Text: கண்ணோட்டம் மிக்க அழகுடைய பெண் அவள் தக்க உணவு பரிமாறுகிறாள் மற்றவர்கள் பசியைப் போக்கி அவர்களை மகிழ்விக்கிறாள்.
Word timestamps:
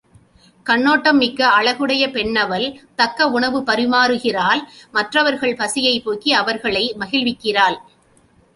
கண்ணோட்டம் 0.65 1.17
மிக்க 1.17 1.49
அழகுடைய 1.49 2.03
பெண் 2.11 2.35
அவள் 2.35 2.65
தக்க 2.95 3.27
உணவு 3.27 3.61
பரிமாறுகிறாள் 3.61 4.63
மற்றவர்கள் 4.91 5.55
பசியைப் 5.55 6.03
போக்கி 6.03 6.33
அவர்களை 6.33 6.83
மகிழ்விக்கிறாள். 6.99 7.79